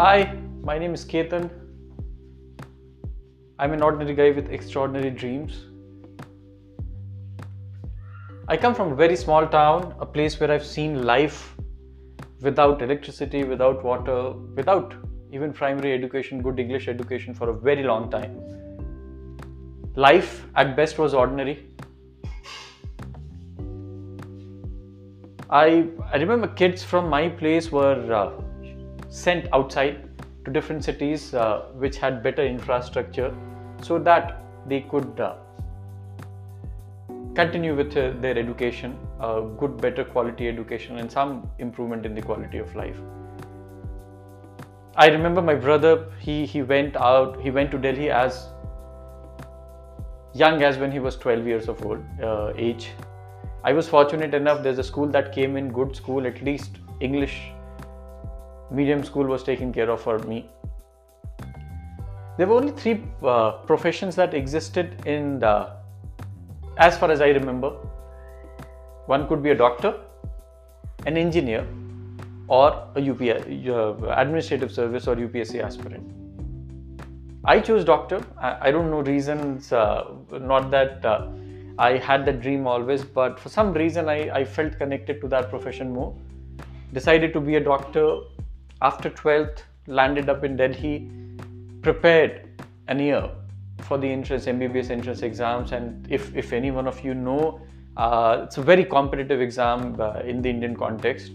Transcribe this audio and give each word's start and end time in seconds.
Hi, 0.00 0.34
my 0.62 0.78
name 0.78 0.94
is 0.94 1.04
Ketan. 1.04 1.50
I'm 3.58 3.74
an 3.74 3.82
ordinary 3.82 4.14
guy 4.14 4.30
with 4.30 4.50
extraordinary 4.50 5.10
dreams. 5.10 5.66
I 8.48 8.56
come 8.56 8.74
from 8.74 8.92
a 8.92 8.94
very 8.94 9.14
small 9.14 9.46
town, 9.46 9.94
a 10.00 10.06
place 10.06 10.40
where 10.40 10.50
I've 10.50 10.64
seen 10.64 11.02
life 11.02 11.54
without 12.40 12.80
electricity, 12.80 13.44
without 13.44 13.84
water, 13.84 14.32
without 14.54 14.94
even 15.32 15.52
primary 15.52 15.92
education, 15.92 16.40
good 16.40 16.58
English 16.58 16.88
education 16.88 17.34
for 17.34 17.50
a 17.50 17.52
very 17.52 17.82
long 17.82 18.10
time. 18.10 18.40
Life 19.96 20.46
at 20.56 20.76
best 20.76 20.98
was 20.98 21.12
ordinary. 21.12 21.66
I, 25.50 25.88
I 26.10 26.16
remember 26.16 26.48
kids 26.48 26.82
from 26.82 27.10
my 27.10 27.28
place 27.28 27.70
were 27.70 28.14
uh, 28.14 28.30
sent 29.10 29.48
outside 29.52 30.08
to 30.44 30.50
different 30.50 30.84
cities 30.84 31.34
uh, 31.34 31.66
which 31.74 31.98
had 31.98 32.22
better 32.22 32.44
infrastructure 32.44 33.34
so 33.82 33.98
that 33.98 34.42
they 34.66 34.80
could 34.80 35.20
uh, 35.20 35.34
continue 37.34 37.74
with 37.74 37.96
uh, 37.96 38.12
their 38.20 38.38
education, 38.38 38.96
good, 39.58 39.80
better 39.80 40.04
quality 40.04 40.48
education, 40.48 40.98
and 40.98 41.10
some 41.10 41.50
improvement 41.58 42.06
in 42.06 42.14
the 42.14 42.22
quality 42.22 42.58
of 42.58 42.74
life. 42.74 42.96
I 44.96 45.08
remember 45.08 45.42
my 45.42 45.54
brother, 45.54 46.06
he, 46.18 46.46
he 46.46 46.62
went 46.62 46.96
out, 46.96 47.40
he 47.40 47.50
went 47.50 47.70
to 47.72 47.78
Delhi 47.78 48.10
as 48.10 48.48
young 50.34 50.62
as 50.62 50.78
when 50.78 50.92
he 50.92 50.98
was 50.98 51.16
12 51.16 51.46
years 51.46 51.68
of 51.68 51.84
old 51.84 52.04
uh, 52.22 52.52
age. 52.56 52.90
I 53.64 53.72
was 53.72 53.88
fortunate 53.88 54.34
enough, 54.34 54.62
there's 54.62 54.78
a 54.78 54.84
school 54.84 55.06
that 55.08 55.32
came 55.32 55.56
in, 55.56 55.72
good 55.72 55.96
school, 55.96 56.26
at 56.26 56.42
least 56.42 56.78
English 57.00 57.52
medium 58.70 59.04
school 59.04 59.24
was 59.24 59.42
taken 59.42 59.72
care 59.72 59.90
of 59.90 60.00
for 60.00 60.18
me. 60.20 60.48
There 62.38 62.46
were 62.46 62.54
only 62.54 62.72
three 62.72 63.02
uh, 63.22 63.52
professions 63.66 64.16
that 64.16 64.32
existed 64.34 65.02
in 65.06 65.40
the, 65.40 65.72
as 66.78 66.96
far 66.96 67.10
as 67.10 67.20
I 67.20 67.28
remember. 67.28 67.70
One 69.06 69.28
could 69.28 69.42
be 69.42 69.50
a 69.50 69.54
doctor, 69.54 70.00
an 71.06 71.16
engineer, 71.16 71.66
or 72.48 72.86
a 72.96 73.10
UPS, 73.10 73.46
uh, 73.68 73.94
administrative 74.16 74.72
service 74.72 75.06
or 75.06 75.16
UPSC 75.16 75.62
aspirant. 75.62 76.10
I 77.44 77.60
chose 77.60 77.84
doctor. 77.84 78.24
I, 78.38 78.68
I 78.68 78.70
don't 78.70 78.90
know 78.90 79.00
reasons, 79.00 79.72
uh, 79.72 80.12
not 80.32 80.70
that 80.70 81.04
uh, 81.04 81.28
I 81.78 81.96
had 81.96 82.26
that 82.26 82.40
dream 82.40 82.66
always, 82.66 83.04
but 83.04 83.38
for 83.40 83.48
some 83.48 83.72
reason 83.72 84.08
I, 84.08 84.30
I 84.30 84.44
felt 84.44 84.76
connected 84.78 85.20
to 85.22 85.28
that 85.28 85.48
profession 85.48 85.92
more. 85.92 86.14
Decided 86.92 87.32
to 87.32 87.40
be 87.40 87.56
a 87.56 87.60
doctor 87.60 88.20
after 88.82 89.10
12th, 89.10 89.62
landed 89.86 90.28
up 90.28 90.44
in 90.44 90.56
Delhi, 90.56 91.10
prepared 91.82 92.48
an 92.88 92.98
year 92.98 93.30
for 93.80 93.98
the 93.98 94.08
entrance 94.08 94.46
MBBS 94.46 94.90
entrance 94.90 95.22
exams. 95.22 95.72
And 95.72 96.06
if, 96.10 96.34
if 96.36 96.52
any 96.52 96.70
one 96.70 96.86
of 96.86 97.04
you 97.04 97.14
know, 97.14 97.60
uh, 97.96 98.42
it's 98.44 98.58
a 98.58 98.62
very 98.62 98.84
competitive 98.84 99.40
exam 99.40 100.00
uh, 100.00 100.20
in 100.20 100.42
the 100.42 100.48
Indian 100.48 100.76
context. 100.76 101.32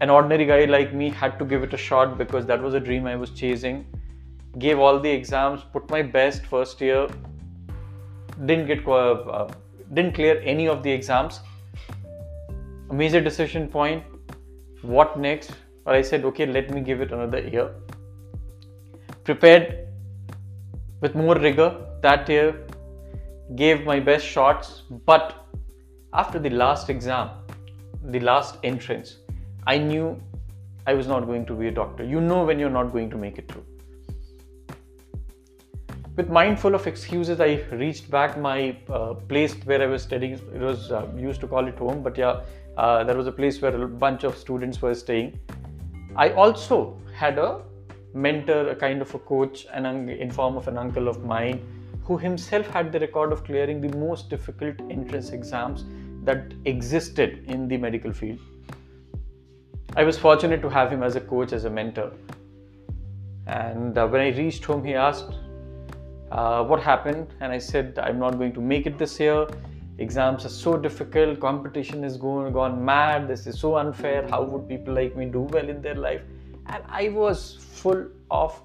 An 0.00 0.10
ordinary 0.10 0.46
guy 0.46 0.64
like 0.64 0.94
me 0.94 1.10
had 1.10 1.38
to 1.38 1.44
give 1.44 1.62
it 1.62 1.74
a 1.74 1.76
shot 1.76 2.16
because 2.16 2.46
that 2.46 2.60
was 2.60 2.74
a 2.74 2.80
dream 2.80 3.06
I 3.06 3.16
was 3.16 3.30
chasing. 3.30 3.84
Gave 4.58 4.78
all 4.78 4.98
the 4.98 5.10
exams, 5.10 5.62
put 5.72 5.88
my 5.90 6.02
best 6.02 6.46
first 6.46 6.80
year, 6.80 7.06
didn't 8.46 8.66
get 8.66 8.88
uh, 8.88 9.48
didn't 9.92 10.14
clear 10.14 10.40
any 10.42 10.66
of 10.66 10.82
the 10.82 10.90
exams. 10.90 11.40
A 12.88 12.94
major 12.94 13.20
decision 13.20 13.68
point: 13.68 14.02
what 14.82 15.18
next? 15.18 15.52
I 15.90 16.02
said, 16.02 16.24
okay, 16.24 16.46
let 16.46 16.70
me 16.70 16.80
give 16.80 17.00
it 17.00 17.12
another 17.12 17.40
year. 17.40 17.70
Prepared 19.24 19.88
with 21.00 21.14
more 21.14 21.36
rigor 21.36 21.86
that 22.02 22.28
year, 22.28 22.66
gave 23.56 23.84
my 23.84 23.98
best 23.98 24.24
shots, 24.24 24.82
but 25.04 25.46
after 26.12 26.38
the 26.38 26.50
last 26.50 26.90
exam, 26.90 27.30
the 28.04 28.20
last 28.20 28.58
entrance, 28.62 29.16
I 29.66 29.78
knew 29.78 30.20
I 30.86 30.94
was 30.94 31.06
not 31.06 31.26
going 31.26 31.44
to 31.46 31.54
be 31.54 31.68
a 31.68 31.70
doctor. 31.70 32.04
You 32.04 32.20
know 32.20 32.44
when 32.44 32.58
you're 32.58 32.70
not 32.70 32.92
going 32.92 33.10
to 33.10 33.16
make 33.16 33.38
it 33.38 33.50
through. 33.50 33.64
With 36.16 36.28
mind 36.28 36.60
full 36.60 36.74
of 36.74 36.86
excuses, 36.86 37.40
I 37.40 37.62
reached 37.72 38.10
back 38.10 38.38
my 38.38 38.76
uh, 38.88 39.14
place 39.14 39.54
where 39.64 39.82
I 39.82 39.86
was 39.86 40.02
studying. 40.02 40.34
It 40.34 40.60
was 40.60 40.92
uh, 40.92 41.06
used 41.16 41.40
to 41.40 41.48
call 41.48 41.66
it 41.66 41.78
home, 41.78 42.02
but 42.02 42.16
yeah, 42.16 42.42
uh, 42.76 43.04
there 43.04 43.16
was 43.16 43.26
a 43.26 43.32
place 43.32 43.60
where 43.60 43.74
a 43.74 43.88
bunch 43.88 44.24
of 44.24 44.36
students 44.36 44.80
were 44.82 44.94
staying. 44.94 45.38
I 46.16 46.30
also 46.30 46.96
had 47.14 47.38
a 47.38 47.62
mentor, 48.14 48.68
a 48.68 48.74
kind 48.74 49.00
of 49.00 49.14
a 49.14 49.18
coach, 49.18 49.66
an 49.72 50.08
in 50.08 50.30
form 50.30 50.56
of 50.56 50.68
an 50.68 50.76
uncle 50.76 51.08
of 51.08 51.24
mine, 51.24 51.64
who 52.04 52.18
himself 52.18 52.66
had 52.66 52.90
the 52.92 52.98
record 52.98 53.32
of 53.32 53.44
clearing 53.44 53.80
the 53.80 53.96
most 53.96 54.30
difficult 54.30 54.80
entrance 54.90 55.30
exams 55.30 55.84
that 56.24 56.52
existed 56.64 57.44
in 57.46 57.68
the 57.68 57.76
medical 57.76 58.12
field. 58.12 58.38
I 59.96 60.04
was 60.04 60.18
fortunate 60.18 60.62
to 60.62 60.68
have 60.68 60.90
him 60.90 61.02
as 61.02 61.16
a 61.16 61.20
coach, 61.20 61.52
as 61.52 61.64
a 61.64 61.70
mentor. 61.70 62.12
And 63.46 63.96
uh, 63.96 64.06
when 64.06 64.20
I 64.20 64.28
reached 64.36 64.64
home, 64.64 64.84
he 64.84 64.94
asked 64.94 65.34
uh, 66.30 66.64
what 66.64 66.80
happened, 66.80 67.34
and 67.40 67.52
I 67.52 67.58
said, 67.58 67.98
I'm 67.98 68.18
not 68.18 68.38
going 68.38 68.52
to 68.54 68.60
make 68.60 68.86
it 68.86 68.98
this 68.98 69.18
year 69.18 69.46
exams 70.00 70.44
are 70.46 70.54
so 70.56 70.76
difficult 70.76 71.38
competition 71.40 72.04
is 72.04 72.16
going 72.16 72.52
gone 72.52 72.82
mad 72.84 73.28
this 73.28 73.46
is 73.46 73.58
so 73.58 73.76
unfair 73.76 74.26
how 74.28 74.42
would 74.42 74.66
people 74.68 74.94
like 74.94 75.14
me 75.14 75.26
do 75.26 75.40
well 75.56 75.68
in 75.68 75.82
their 75.82 75.94
life? 75.94 76.22
And 76.66 76.82
i 76.88 77.08
was 77.08 77.56
full 77.80 78.06
of 78.30 78.60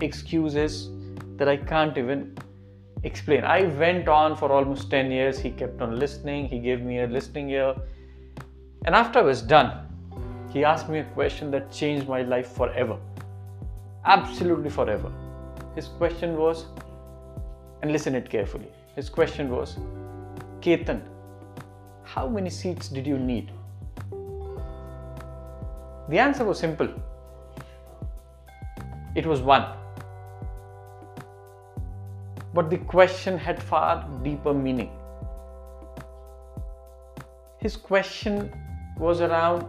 excuses 0.00 0.88
that 1.36 1.48
i 1.48 1.56
can't 1.56 1.98
even 1.98 2.36
explain. 3.04 3.44
I 3.44 3.62
went 3.80 4.08
on 4.08 4.34
for 4.36 4.50
almost 4.50 4.90
10 4.90 5.12
years 5.12 5.38
he 5.38 5.50
kept 5.50 5.80
on 5.80 5.98
listening 5.98 6.48
he 6.48 6.58
gave 6.58 6.80
me 6.82 7.00
a 7.00 7.06
listening 7.06 7.50
ear. 7.50 7.74
And 8.86 8.94
after 8.94 9.20
i 9.20 9.22
was 9.22 9.42
done 9.42 9.70
he 10.52 10.64
asked 10.64 10.88
me 10.88 11.00
a 11.00 11.04
question 11.04 11.50
that 11.52 11.70
changed 11.70 12.08
my 12.08 12.22
life 12.22 12.48
forever. 12.48 12.98
Absolutely 14.04 14.70
forever. 14.70 15.12
His 15.76 15.86
question 15.86 16.36
was 16.36 16.66
and 17.82 17.92
listen 17.92 18.14
it 18.14 18.28
carefully 18.28 18.72
his 18.96 19.08
question 19.08 19.48
was 19.48 19.76
Ketan, 20.60 21.02
how 22.02 22.28
many 22.28 22.50
seats 22.50 22.88
did 22.88 23.06
you 23.06 23.18
need? 23.18 23.52
The 26.08 26.18
answer 26.18 26.44
was 26.44 26.58
simple. 26.58 26.88
It 29.14 29.26
was 29.26 29.40
one. 29.40 29.66
But 32.54 32.70
the 32.70 32.78
question 32.78 33.38
had 33.38 33.62
far 33.62 34.08
deeper 34.22 34.54
meaning. 34.54 34.90
His 37.58 37.76
question 37.76 38.52
was 38.96 39.20
around 39.20 39.66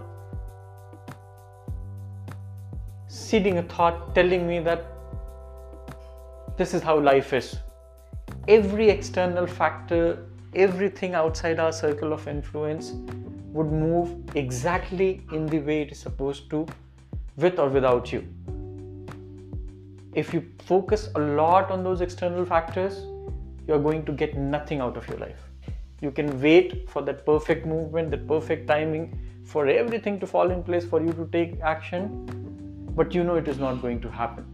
seeding 3.08 3.58
a 3.58 3.64
thought, 3.64 4.16
telling 4.16 4.48
me 4.48 4.60
that 4.60 4.86
this 6.58 6.74
is 6.74 6.82
how 6.82 7.00
life 7.00 7.34
is. 7.34 7.58
Every 8.48 8.90
external 8.90 9.46
factor 9.46 10.29
everything 10.56 11.14
outside 11.14 11.60
our 11.60 11.72
circle 11.72 12.14
of 12.14 12.28
influence 12.28 12.94
would 13.52 13.72
move 13.72 14.16
exactly 14.36 15.26
in 15.32 15.46
the 15.46 15.60
way 15.60 15.82
it 15.82 15.92
is 15.92 16.00
supposed 16.00 16.50
to, 16.50 16.66
with 17.38 17.60
or 17.60 17.70
without 17.70 18.12
you. 18.12 18.28
If 20.14 20.34
you 20.34 20.46
focus 20.66 21.10
a 21.16 21.20
lot 21.20 21.72
on 21.72 21.84
those 21.84 22.02
external 22.02 22.46
factors, 22.46 23.06
you're 23.68 23.80
going 23.80 24.06
to 24.06 24.12
get 24.12 24.36
nothing 24.36 24.82
out 24.82 24.98
of 24.98 25.08
your 25.08 25.18
life. 25.18 25.40
You 26.02 26.12
can 26.12 26.42
wait 26.42 26.90
for 26.90 27.02
that 27.04 27.26
perfect 27.26 27.66
movement, 27.66 28.10
that 28.12 28.28
perfect 28.28 28.68
timing, 28.68 29.20
for 29.44 29.68
everything 29.68 30.20
to 30.20 30.28
fall 30.28 30.52
in 30.52 30.64
place 30.64 30.86
for 30.86 31.02
you 31.02 31.12
to 31.14 31.28
take 31.32 31.60
action, 31.62 32.26
but 32.96 33.14
you 33.14 33.24
know 33.24 33.36
it 33.36 33.48
is 33.48 33.60
not 33.60 33.82
going 33.82 34.00
to 34.02 34.10
happen. 34.10 34.46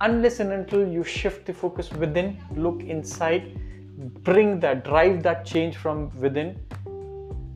Unless 0.00 0.40
and 0.40 0.52
until 0.52 0.86
you 0.86 1.04
shift 1.04 1.46
the 1.46 1.52
focus 1.52 1.90
within, 1.92 2.36
look 2.56 2.82
inside, 2.82 3.58
bring 3.98 4.60
that, 4.60 4.84
drive 4.84 5.22
that 5.22 5.44
change 5.44 5.76
from 5.76 6.10
within, 6.18 6.58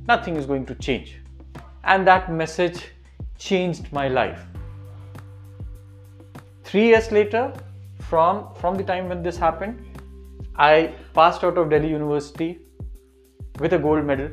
nothing 0.07 0.37
is 0.37 0.47
going 0.47 0.67
to 0.67 0.75
change. 0.75 1.19
And 1.85 2.07
that 2.07 2.33
message 2.33 2.85
changed 3.39 3.93
my 3.93 4.09
life. 4.09 4.43
Three 6.65 6.89
years 6.89 7.13
later, 7.13 7.53
from, 8.01 8.55
from 8.55 8.77
the 8.77 8.85
time 8.85 9.09
when 9.09 9.23
this 9.23 9.37
happened, 9.37 9.85
I 10.57 10.95
passed 11.15 11.45
out 11.45 11.59
of 11.59 11.71
Delhi 11.71 11.89
University 11.89 12.59
with 13.59 13.73
a 13.73 13.79
gold 13.79 14.05
medal. 14.05 14.31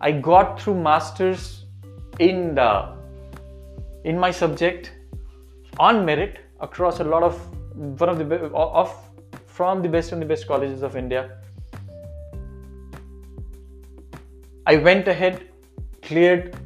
I 0.00 0.12
got 0.12 0.60
through 0.60 0.74
masters 0.82 1.64
in 2.18 2.54
the 2.54 2.94
in 4.04 4.18
my 4.18 4.30
subject 4.30 4.92
on 5.78 6.04
merit 6.04 6.40
across 6.60 7.00
a 7.00 7.04
lot 7.04 7.22
of 7.22 7.40
one 8.00 8.08
of 8.08 8.18
the 8.18 8.36
of 8.52 8.94
from 9.56 9.82
the 9.82 9.88
best 9.88 10.10
and 10.10 10.20
the 10.20 10.26
best 10.26 10.48
colleges 10.48 10.82
of 10.82 10.96
India. 10.96 11.30
I 14.66 14.76
went 14.76 15.06
ahead, 15.06 15.48
cleared 16.02 16.56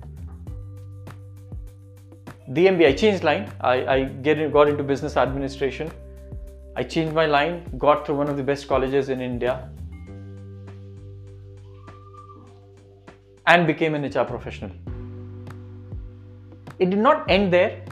the 2.49 2.67
MBA, 2.67 2.87
I 2.89 2.93
changed 2.93 3.25
line. 3.25 3.53
I, 3.61 3.75
I 3.95 4.05
get, 4.05 4.53
got 4.53 4.69
into 4.71 4.83
business 4.83 5.19
administration. 5.19 5.91
I 6.77 6.83
changed 6.83 7.15
my 7.15 7.27
line, 7.27 7.63
got 7.77 8.07
through 8.07 8.17
one 8.17 8.31
of 8.31 8.39
the 8.39 8.43
best 8.43 8.67
colleges 8.69 9.11
in 9.11 9.21
India, 9.21 9.69
and 13.47 13.67
became 13.67 13.95
an 13.95 14.05
HR 14.05 14.25
professional. 14.25 14.71
It 16.79 16.89
did 16.89 17.01
not 17.01 17.31
end 17.31 17.53
there, 17.53 17.83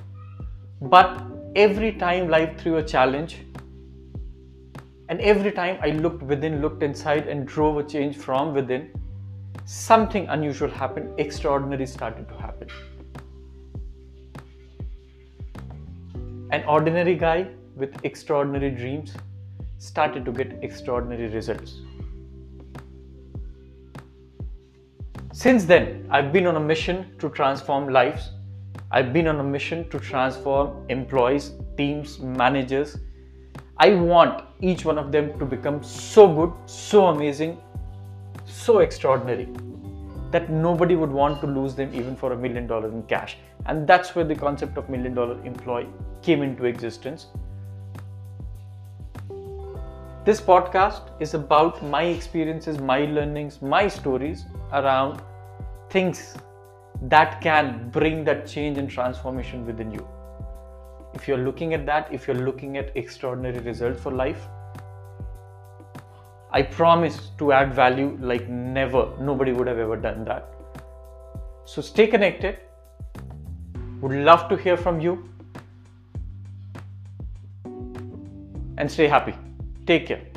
but 0.80 1.22
every 1.54 1.92
time 1.92 2.28
life 2.28 2.58
threw 2.58 2.76
a 2.76 2.82
challenge, 2.82 3.38
and 5.08 5.20
every 5.20 5.52
time 5.52 5.78
I 5.82 5.90
looked 5.90 6.22
within, 6.22 6.60
looked 6.60 6.82
inside, 6.82 7.28
and 7.28 7.46
drove 7.46 7.78
a 7.78 7.84
change 7.84 8.16
from 8.16 8.54
within, 8.54 8.90
something 9.64 10.26
unusual 10.28 10.70
happened, 10.70 11.18
extraordinary 11.18 11.86
started 11.86 12.28
to 12.28 12.34
happen. 12.34 12.68
An 16.50 16.64
ordinary 16.64 17.14
guy 17.14 17.48
with 17.76 17.94
extraordinary 18.04 18.70
dreams 18.70 19.14
started 19.78 20.24
to 20.24 20.32
get 20.32 20.58
extraordinary 20.62 21.28
results. 21.28 21.80
Since 25.32 25.66
then, 25.66 26.08
I've 26.10 26.32
been 26.32 26.46
on 26.46 26.56
a 26.56 26.60
mission 26.60 27.14
to 27.18 27.28
transform 27.28 27.88
lives. 27.88 28.30
I've 28.90 29.12
been 29.12 29.28
on 29.28 29.38
a 29.38 29.44
mission 29.44 29.88
to 29.90 29.98
transform 29.98 30.86
employees, 30.88 31.52
teams, 31.76 32.18
managers. 32.18 32.96
I 33.78 33.90
want 33.94 34.42
each 34.60 34.86
one 34.86 34.96
of 34.96 35.12
them 35.12 35.38
to 35.38 35.44
become 35.44 35.82
so 35.82 36.26
good, 36.26 36.52
so 36.64 37.08
amazing, 37.08 37.58
so 38.46 38.78
extraordinary 38.78 39.48
that 40.30 40.48
nobody 40.50 40.96
would 40.96 41.10
want 41.10 41.40
to 41.42 41.46
lose 41.46 41.74
them 41.74 41.92
even 41.94 42.16
for 42.16 42.32
a 42.32 42.36
million 42.36 42.66
dollars 42.66 42.94
in 42.94 43.02
cash. 43.02 43.36
And 43.66 43.86
that's 43.86 44.14
where 44.14 44.24
the 44.24 44.34
concept 44.34 44.78
of 44.78 44.88
million 44.88 45.14
dollar 45.14 45.44
employee 45.44 45.88
came 46.22 46.42
into 46.42 46.64
existence. 46.64 47.26
This 50.24 50.40
podcast 50.40 51.10
is 51.20 51.34
about 51.34 51.84
my 51.84 52.04
experiences, 52.04 52.78
my 52.78 53.04
learnings, 53.04 53.60
my 53.60 53.88
stories 53.88 54.46
around 54.72 55.20
things 55.90 56.34
that 57.02 57.40
can 57.42 57.90
bring 57.90 58.24
that 58.24 58.46
change 58.46 58.78
and 58.78 58.88
transformation 58.88 59.66
within 59.66 59.92
you. 59.92 60.08
If 61.16 61.26
you're 61.26 61.38
looking 61.38 61.72
at 61.72 61.86
that, 61.86 62.12
if 62.12 62.26
you're 62.28 62.36
looking 62.36 62.76
at 62.76 62.94
extraordinary 62.94 63.58
results 63.60 64.00
for 64.02 64.12
life, 64.12 64.46
I 66.50 66.62
promise 66.62 67.30
to 67.38 67.52
add 67.52 67.72
value 67.74 68.18
like 68.20 68.48
never. 68.50 69.10
Nobody 69.18 69.52
would 69.52 69.66
have 69.66 69.78
ever 69.78 69.96
done 69.96 70.24
that. 70.26 70.52
So 71.64 71.80
stay 71.80 72.06
connected. 72.06 72.58
Would 74.02 74.12
love 74.12 74.48
to 74.50 74.56
hear 74.56 74.76
from 74.76 75.00
you. 75.00 75.28
And 78.78 78.90
stay 78.90 79.08
happy. 79.08 79.34
Take 79.86 80.06
care. 80.06 80.35